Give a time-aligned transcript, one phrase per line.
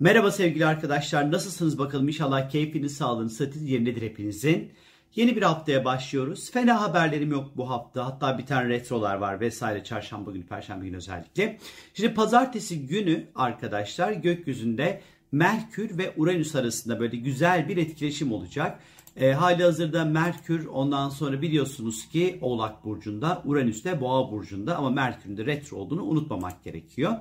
[0.00, 1.32] Merhaba sevgili arkadaşlar.
[1.32, 2.08] Nasılsınız bakalım?
[2.08, 4.72] İnşallah keyfiniz, sağlığınız, sıhhatiniz yerindedir hepinizin.
[5.16, 6.50] Yeni bir haftaya başlıyoruz.
[6.50, 8.06] Fena haberlerim yok bu hafta.
[8.06, 9.84] Hatta bir tane retrolar var vesaire.
[9.84, 11.58] Çarşamba günü, perşembe günü özellikle.
[11.94, 15.00] Şimdi pazartesi günü arkadaşlar gökyüzünde
[15.32, 18.80] Merkür ve Uranüs arasında böyle güzel bir etkileşim olacak.
[19.16, 24.90] E, hali hazırda Merkür ondan sonra biliyorsunuz ki Oğlak Burcu'nda, Uranüs de Boğa Burcu'nda ama
[24.90, 27.16] Merkür'ün de retro olduğunu unutmamak gerekiyor.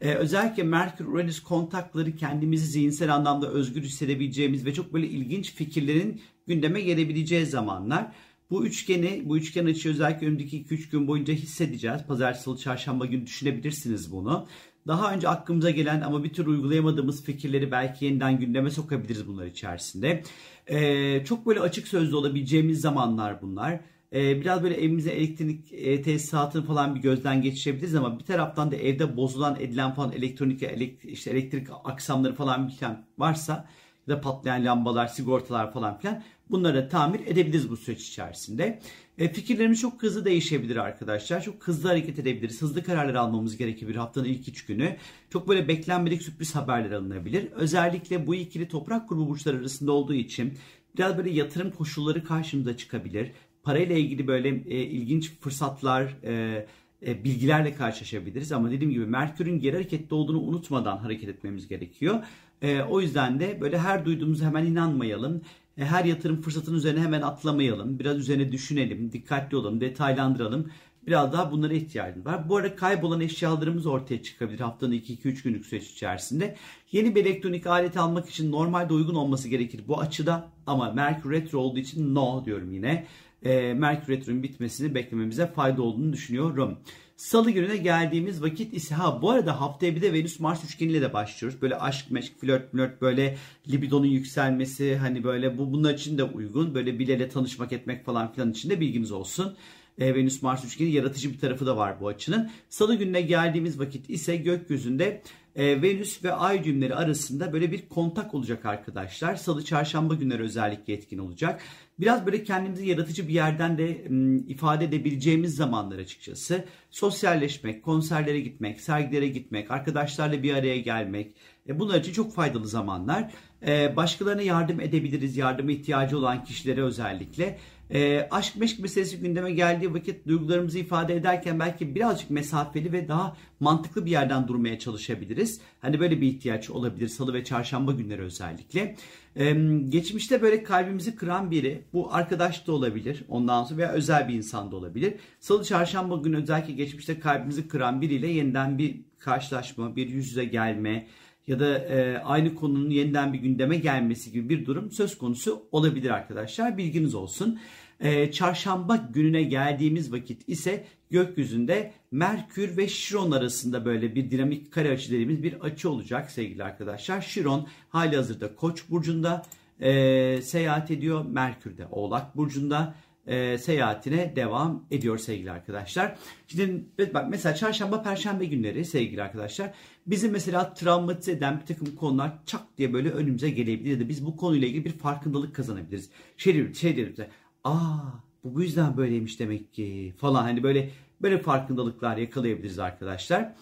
[0.00, 6.80] E, özellikle Merkür-Uranüs kontakları kendimizi zihinsel anlamda özgür hissedebileceğimiz ve çok böyle ilginç fikirlerin gündeme
[6.80, 8.12] gelebileceği zamanlar.
[8.50, 12.02] Bu üçgeni, bu üçgen açı özellikle önümüzdeki 2-3 gün boyunca hissedeceğiz.
[12.08, 14.46] Pazartesi, çarşamba günü düşünebilirsiniz bunu.
[14.86, 20.22] Daha önce aklımıza gelen ama bir türlü uygulayamadığımız fikirleri belki yeniden gündeme sokabiliriz bunlar içerisinde.
[20.66, 23.80] Ee, çok böyle açık sözlü olabileceğimiz zamanlar bunlar.
[24.12, 28.76] Ee, biraz böyle evimize elektrik e, tesisatını falan bir gözden geçirebiliriz ama bir taraftan da
[28.76, 32.74] evde bozulan edilen falan elektronik elektrik, işte elektrik aksamları falan bir
[33.18, 33.68] varsa
[34.06, 38.80] ya patlayan lambalar, sigortalar falan filan bunları tamir edebiliriz bu süreç içerisinde.
[39.18, 41.42] E, fikirlerimiz çok hızlı değişebilir arkadaşlar.
[41.42, 42.62] Çok hızlı hareket edebiliriz.
[42.62, 44.96] Hızlı kararlar almamız gerekebilir haftanın ilk üç günü.
[45.30, 47.52] Çok böyle beklenmedik sürpriz haberler alınabilir.
[47.52, 50.58] Özellikle bu ikili toprak grubu burçları arasında olduğu için
[50.96, 53.32] biraz böyle yatırım koşulları karşımıza çıkabilir.
[53.62, 56.66] Parayla ilgili böyle e, ilginç fırsatlar, e,
[57.06, 58.52] bilgilerle karşılaşabiliriz.
[58.52, 62.22] Ama dediğim gibi Merkür'ün geri harekette olduğunu unutmadan hareket etmemiz gerekiyor.
[62.62, 65.42] E, o yüzden de böyle her duyduğumuza hemen inanmayalım.
[65.78, 67.98] E, her yatırım fırsatının üzerine hemen atlamayalım.
[67.98, 70.70] Biraz üzerine düşünelim, dikkatli olalım, detaylandıralım.
[71.06, 72.48] Biraz daha bunlara ihtiyacımız var.
[72.48, 76.56] Bu arada kaybolan eşyalarımız ortaya çıkabilir haftanın 2-2-3 günlük süreç içerisinde.
[76.92, 80.48] Yeni bir elektronik alet almak için normalde uygun olması gerekir bu açıda.
[80.66, 83.06] Ama Merkür Retro olduğu için no diyorum yine.
[83.42, 86.78] E, Merkür Retro'nun bitmesini beklememize fayda olduğunu düşünüyorum.
[87.16, 91.12] Salı gününe geldiğimiz vakit ise ha bu arada haftaya bir de Venüs Mars üçgeniyle de
[91.12, 91.62] başlıyoruz.
[91.62, 93.36] Böyle aşk, meşk, flört, flört böyle
[93.70, 96.74] libidonun yükselmesi hani böyle bu bunlar için de uygun.
[96.74, 99.56] Böyle bileyle tanışmak etmek falan filan için de bilginiz olsun.
[99.98, 102.50] E, Venüs Mars üçgeni yaratıcı bir tarafı da var bu açının.
[102.68, 105.22] Salı gününe geldiğimiz vakit ise gökyüzünde
[105.56, 109.36] e, Venüs ve Ay düğümleri arasında böyle bir kontak olacak arkadaşlar.
[109.36, 111.62] Salı çarşamba günleri özellikle etkin olacak.
[112.00, 116.64] Biraz böyle kendimizi yaratıcı bir yerden de m, ifade edebileceğimiz zamanlar açıkçası.
[116.90, 121.34] Sosyalleşmek, konserlere gitmek, sergilere gitmek, arkadaşlarla bir araya gelmek.
[121.68, 123.32] E, bunlar için çok faydalı zamanlar.
[123.66, 127.58] E, başkalarına yardım edebiliriz, yardıma ihtiyacı olan kişilere özellikle.
[127.90, 133.36] E, aşk meşk meselesi gündeme geldiği vakit duygularımızı ifade ederken belki birazcık mesafeli ve daha
[133.60, 135.60] mantıklı bir yerden durmaya çalışabiliriz.
[135.80, 138.96] Hani böyle bir ihtiyaç olabilir salı ve çarşamba günleri özellikle.
[139.36, 139.52] E,
[139.88, 144.72] geçmişte böyle kalbimizi kıran biri bu arkadaş da olabilir ondan sonra veya özel bir insan
[144.72, 145.14] da olabilir.
[145.40, 151.06] Salı çarşamba günü özellikle geçmişte kalbimizi kıran biriyle yeniden bir karşılaşma, bir yüz yüze gelme,
[151.46, 156.10] ya da e, aynı konunun yeniden bir gündeme gelmesi gibi bir durum söz konusu olabilir
[156.10, 156.78] arkadaşlar.
[156.78, 157.58] Bilginiz olsun.
[158.00, 164.90] E, çarşamba gününe geldiğimiz vakit ise gökyüzünde Merkür ve Şiron arasında böyle bir dinamik kare
[164.90, 167.20] açı dediğimiz bir açı olacak sevgili arkadaşlar.
[167.20, 169.42] Şiron hali hazırda Koç burcunda
[169.80, 171.24] e, seyahat ediyor.
[171.24, 172.94] Merkür de Oğlak burcunda
[173.26, 176.16] e, seyahatine devam ediyor sevgili arkadaşlar.
[176.46, 176.84] Şimdi
[177.14, 179.70] bak mesela çarşamba perşembe günleri sevgili arkadaşlar
[180.06, 184.26] bizim mesela travmatize eden bir takım konular çak diye böyle önümüze gelebilir ya da biz
[184.26, 186.10] bu konuyla ilgili bir farkındalık kazanabiliriz.
[186.36, 187.18] Şey, şey deriz
[187.64, 187.98] aa
[188.44, 190.90] bu bu yüzden böyleymiş demek ki falan hani böyle
[191.22, 193.54] böyle farkındalıklar yakalayabiliriz arkadaşlar.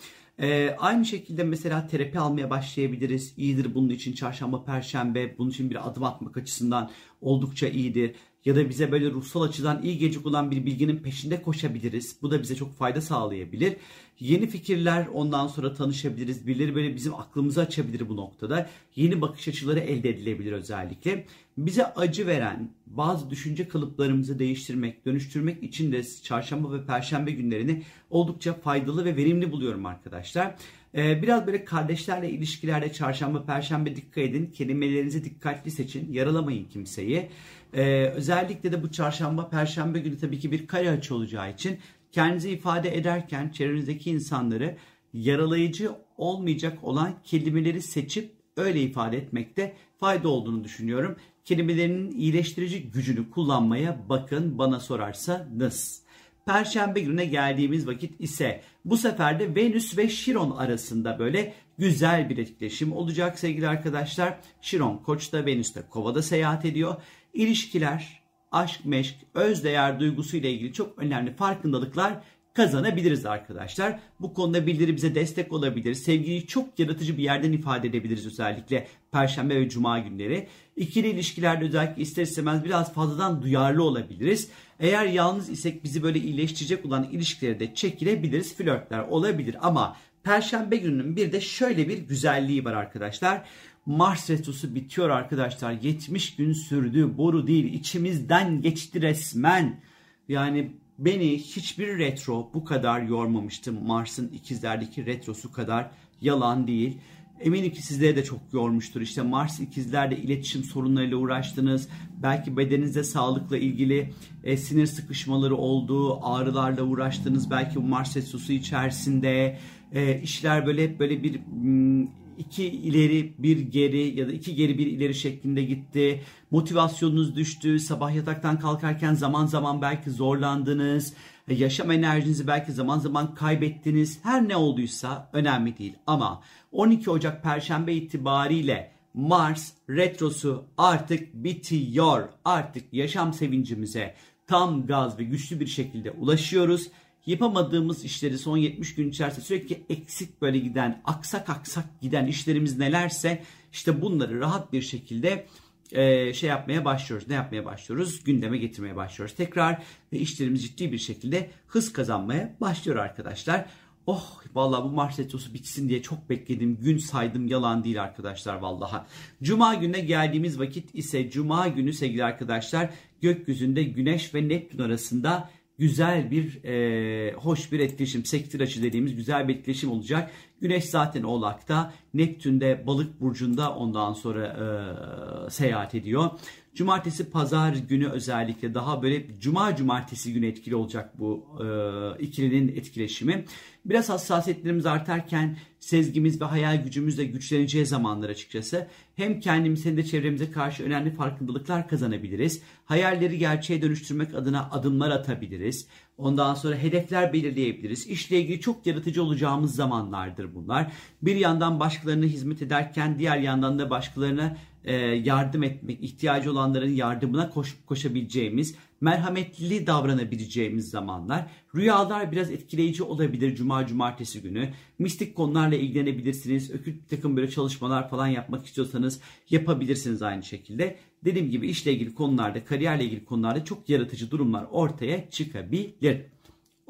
[0.42, 3.34] Ee, aynı şekilde mesela terapi almaya başlayabiliriz.
[3.36, 6.90] İyidir bunun için çarşamba, perşembe bunun için bir adım atmak açısından
[7.20, 12.16] oldukça iyidir ya da bize böyle ruhsal açıdan iyi gelecek olan bir bilginin peşinde koşabiliriz.
[12.22, 13.76] Bu da bize çok fayda sağlayabilir.
[14.20, 16.46] Yeni fikirler ondan sonra tanışabiliriz.
[16.46, 18.70] Birileri böyle bizim aklımızı açabilir bu noktada.
[18.96, 21.26] Yeni bakış açıları elde edilebilir özellikle.
[21.58, 28.54] Bize acı veren bazı düşünce kalıplarımızı değiştirmek, dönüştürmek için de çarşamba ve perşembe günlerini oldukça
[28.54, 30.54] faydalı ve verimli buluyorum arkadaşlar.
[30.94, 34.46] Ee, biraz böyle kardeşlerle ilişkilerde çarşamba, perşembe dikkat edin.
[34.46, 36.12] Kelimelerinizi dikkatli seçin.
[36.12, 37.28] Yaralamayın kimseyi.
[37.74, 41.78] Ee, özellikle de bu çarşamba, perşembe günü tabii ki bir kare açı olacağı için
[42.12, 44.76] kendinizi ifade ederken çevrenizdeki insanları
[45.14, 51.16] yaralayıcı olmayacak olan kelimeleri seçip öyle ifade etmekte fayda olduğunu düşünüyorum.
[51.44, 56.02] Kelimelerinin iyileştirici gücünü kullanmaya bakın bana sorarsanız.
[56.46, 62.38] Perşembe gününe geldiğimiz vakit ise bu sefer de Venüs ve Şiron arasında böyle güzel bir
[62.38, 64.34] etkileşim olacak sevgili arkadaşlar.
[64.60, 66.96] Şiron Koç'ta, Venüs de Kova'da seyahat ediyor.
[67.34, 68.22] İlişkiler,
[68.52, 69.64] aşk, meşk, öz
[70.00, 72.20] duygusu ile ilgili çok önemli farkındalıklar
[72.54, 73.98] kazanabiliriz arkadaşlar.
[74.20, 75.94] Bu konuda bildiri bize destek olabilir.
[75.94, 80.48] Sevgiyi çok yaratıcı bir yerden ifade edebiliriz özellikle Perşembe ve Cuma günleri.
[80.76, 84.50] İkili ilişkilerde özellikle ister istemez biraz fazladan duyarlı olabiliriz.
[84.80, 88.54] Eğer yalnız isek bizi böyle iyileştirecek olan ilişkilere de çekilebiliriz.
[88.54, 93.42] Flörtler olabilir ama Perşembe gününün bir de şöyle bir güzelliği var arkadaşlar.
[93.86, 95.72] Mars retrosu bitiyor arkadaşlar.
[95.72, 97.18] 70 gün sürdü.
[97.18, 99.80] Boru değil içimizden geçti resmen.
[100.28, 103.72] Yani beni hiçbir retro bu kadar yormamıştı.
[103.72, 105.90] Mars'ın ikizlerdeki retrosu kadar
[106.20, 106.98] yalan değil.
[107.40, 109.00] Eminim ki sizleri de çok yormuştur.
[109.00, 111.88] İşte Mars ikizlerde iletişim sorunlarıyla uğraştınız.
[112.22, 114.12] Belki bedeninizde sağlıkla ilgili
[114.44, 117.50] e, sinir sıkışmaları olduğu, ağrılarla uğraştınız.
[117.50, 119.58] Belki Mars retrosu içerisinde
[119.92, 122.06] e, işler böyle hep böyle bir hmm,
[122.40, 126.22] iki ileri bir geri ya da iki geri bir ileri şeklinde gitti.
[126.50, 127.80] Motivasyonunuz düştü.
[127.80, 131.14] Sabah yataktan kalkarken zaman zaman belki zorlandınız.
[131.48, 134.18] Yaşam enerjinizi belki zaman zaman kaybettiniz.
[134.22, 135.94] Her ne olduysa önemli değil.
[136.06, 136.42] Ama
[136.72, 142.28] 12 Ocak Perşembe itibariyle Mars retrosu artık bitiyor.
[142.44, 144.14] Artık yaşam sevincimize
[144.46, 146.88] tam gaz ve güçlü bir şekilde ulaşıyoruz
[147.30, 153.42] yapamadığımız işleri son 70 gün içerisinde sürekli eksik böyle giden, aksak aksak giden işlerimiz nelerse
[153.72, 155.46] işte bunları rahat bir şekilde
[155.92, 157.28] e, şey yapmaya başlıyoruz.
[157.28, 158.24] Ne yapmaya başlıyoruz?
[158.24, 159.36] Gündeme getirmeye başlıyoruz.
[159.36, 159.82] Tekrar
[160.12, 163.66] ve işlerimiz ciddi bir şekilde hız kazanmaya başlıyor arkadaşlar.
[164.06, 166.76] Oh vallahi bu Mars retrosu bitsin diye çok bekledim.
[166.80, 169.06] Gün saydım yalan değil arkadaşlar vallahi.
[169.42, 172.90] Cuma gününe geldiğimiz vakit ise Cuma günü sevgili arkadaşlar
[173.20, 175.50] gökyüzünde Güneş ve Neptün arasında
[175.80, 180.30] güzel bir e, hoş bir etkileşim sektör açı dediğimiz güzel bir etkileşim olacak.
[180.60, 186.30] Güneş zaten Oğlak'ta, Neptün'de Balık burcunda ondan sonra e, seyahat ediyor.
[186.74, 193.44] Cumartesi pazar günü özellikle daha böyle cuma cumartesi günü etkili olacak bu e, ikilinin etkileşimi.
[193.84, 198.88] Biraz hassasiyetlerimiz artarken sezgimiz ve hayal gücümüz de güçleneceği zamanlar açıkçası.
[199.16, 202.62] Hem kendimiz hem de çevremize karşı önemli farkındalıklar kazanabiliriz.
[202.84, 205.86] Hayalleri gerçeğe dönüştürmek adına adımlar atabiliriz.
[206.18, 208.06] Ondan sonra hedefler belirleyebiliriz.
[208.06, 210.92] İşle ilgili çok yaratıcı olacağımız zamanlardır bunlar.
[211.22, 217.50] Bir yandan başkalarına hizmet ederken diğer yandan da başkalarına e, yardım etmek, ihtiyacı olanların yardımına
[217.50, 221.46] koş, koşabileceğimiz, merhametli davranabileceğimiz zamanlar.
[221.74, 224.68] Rüyalar biraz etkileyici olabilir cuma cumartesi günü.
[224.98, 226.70] Mistik konularla ilgilenebilirsiniz.
[226.70, 229.20] Ökült bir takım böyle çalışmalar falan yapmak istiyorsanız
[229.50, 230.96] yapabilirsiniz aynı şekilde.
[231.24, 236.20] Dediğim gibi işle ilgili konularda, kariyerle ilgili konularda çok yaratıcı durumlar ortaya çıkabilir.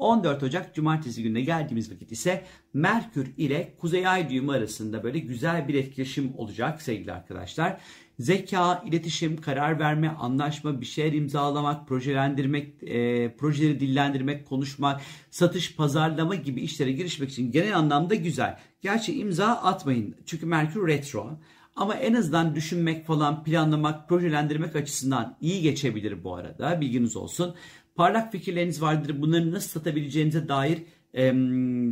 [0.01, 2.43] 14 Ocak Cumartesi gününe geldiğimiz vakit ise
[2.73, 7.81] Merkür ile Kuzey Ay düğümü arasında böyle güzel bir etkileşim olacak sevgili arkadaşlar.
[8.19, 16.35] Zeka, iletişim, karar verme, anlaşma, bir şeyler imzalamak, projelendirmek, e, projeleri dillendirmek, konuşmak, satış, pazarlama
[16.35, 18.59] gibi işlere girişmek için genel anlamda güzel.
[18.81, 21.39] Gerçi imza atmayın çünkü Merkür retro.
[21.75, 26.81] Ama en azından düşünmek falan, planlamak, projelendirmek açısından iyi geçebilir bu arada.
[26.81, 27.55] Bilginiz olsun
[28.01, 29.21] parlak fikirleriniz vardır.
[29.21, 30.77] Bunları nasıl satabileceğinize dair
[31.15, 31.33] e,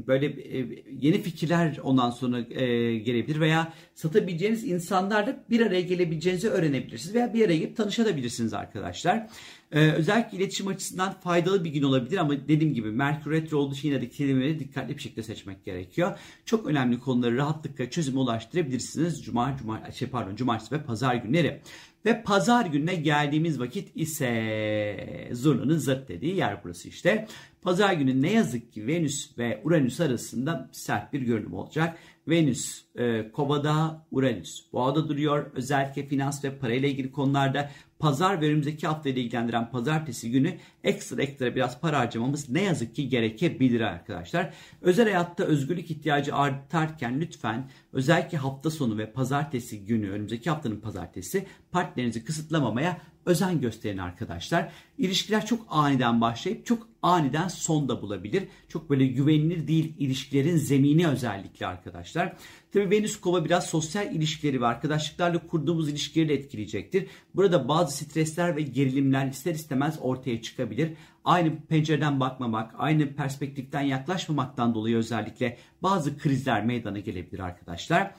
[0.08, 7.16] böyle e, yeni fikirler ondan sonra e, gelebilir veya satabileceğiniz insanlarla bir araya gelebileceğinizi öğrenebilirsiniz
[7.16, 9.28] veya bir araya gelip tanışabilirsiniz arkadaşlar.
[9.72, 13.90] E, özellikle iletişim açısından faydalı bir gün olabilir ama dediğim gibi Merkür Retro olduğu için
[13.90, 16.20] yine de kelimeleri dikkatli bir şekilde seçmek gerekiyor.
[16.46, 19.24] Çok önemli konuları rahatlıkla çözüme ulaştırabilirsiniz.
[19.24, 21.62] Cuma, cuma, şey pardon, cumartesi ve pazar günleri.
[22.06, 27.28] Ve pazar gününe geldiğimiz vakit ise zurnanın zırt dediği yer burası işte.
[27.62, 31.98] Pazar günü ne yazık ki Venüs ve Uranüs arasında sert bir görünüm olacak.
[32.28, 35.52] Venüs e, Kova'da, Uranüs Boğa'da duruyor.
[35.54, 41.56] Özellikle finans ve parayla ilgili konularda pazar ve önümüzdeki haftayı ilgilendiren pazartesi günü ekstra ekstra
[41.56, 44.54] biraz para harcamamız ne yazık ki gerekebilir arkadaşlar.
[44.82, 51.46] Özel hayatta özgürlük ihtiyacı artarken lütfen özellikle hafta sonu ve pazartesi günü önümüzdeki haftanın pazartesi
[51.72, 54.72] partnerinizi kısıtlamamaya özen gösterin arkadaşlar.
[54.98, 58.44] İlişkiler çok aniden başlayıp çok aniden son da bulabilir.
[58.68, 62.36] Çok böyle güvenilir değil ilişkilerin zemini özellikle arkadaşlar.
[62.74, 67.08] Tabi Venüs kova biraz sosyal ilişkileri ve arkadaşlıklarla kurduğumuz ilişkileri de etkileyecektir.
[67.36, 70.94] Burada bazı stresler ve gerilimler ister istemez ortaya çıkabilir.
[71.26, 78.12] Aynı pencereden bakmamak, aynı perspektiften yaklaşmamaktan dolayı özellikle bazı krizler meydana gelebilir arkadaşlar.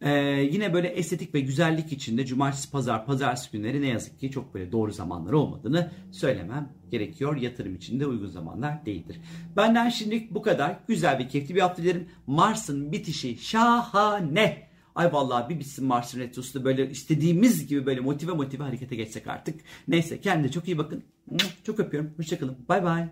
[0.00, 0.10] Ee,
[0.52, 4.72] yine böyle estetik ve güzellik içinde cumartesi, pazar, pazartesi günleri ne yazık ki çok böyle
[4.72, 7.36] doğru zamanlar olmadığını söylemem gerekiyor.
[7.36, 9.20] Yatırım için de uygun zamanlar değildir.
[9.56, 10.76] Benden şimdilik bu kadar.
[10.88, 12.08] Güzel ve keyifli bir hafta dilerim.
[12.26, 14.66] Mars'ın bitişi şahane.
[14.94, 19.26] Ay vallahi bir bitsin Mars'ın retrosu da böyle istediğimiz gibi böyle motive motive harekete geçsek
[19.26, 19.60] artık.
[19.88, 21.04] Neyse kendinize çok iyi bakın.
[21.64, 22.10] Çok öpüyorum.
[22.16, 22.56] Hoşçakalın.
[22.68, 23.08] Bay bay.